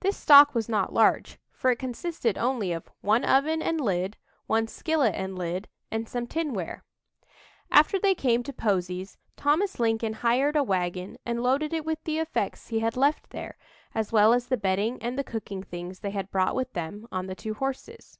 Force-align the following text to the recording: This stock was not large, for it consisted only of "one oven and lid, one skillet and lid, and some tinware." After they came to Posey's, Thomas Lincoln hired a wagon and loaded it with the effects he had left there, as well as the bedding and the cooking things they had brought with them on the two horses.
This 0.00 0.16
stock 0.16 0.52
was 0.52 0.68
not 0.68 0.92
large, 0.92 1.38
for 1.52 1.70
it 1.70 1.78
consisted 1.78 2.36
only 2.36 2.72
of 2.72 2.90
"one 3.02 3.22
oven 3.24 3.62
and 3.62 3.80
lid, 3.80 4.16
one 4.48 4.66
skillet 4.66 5.14
and 5.14 5.38
lid, 5.38 5.68
and 5.92 6.08
some 6.08 6.26
tinware." 6.26 6.82
After 7.70 7.96
they 7.96 8.16
came 8.16 8.42
to 8.42 8.52
Posey's, 8.52 9.16
Thomas 9.36 9.78
Lincoln 9.78 10.14
hired 10.14 10.56
a 10.56 10.64
wagon 10.64 11.18
and 11.24 11.40
loaded 11.40 11.72
it 11.72 11.84
with 11.84 12.02
the 12.02 12.18
effects 12.18 12.66
he 12.66 12.80
had 12.80 12.96
left 12.96 13.30
there, 13.30 13.56
as 13.94 14.10
well 14.10 14.32
as 14.32 14.48
the 14.48 14.56
bedding 14.56 15.00
and 15.00 15.16
the 15.16 15.22
cooking 15.22 15.62
things 15.62 16.00
they 16.00 16.10
had 16.10 16.32
brought 16.32 16.56
with 16.56 16.72
them 16.72 17.06
on 17.12 17.28
the 17.28 17.36
two 17.36 17.54
horses. 17.54 18.18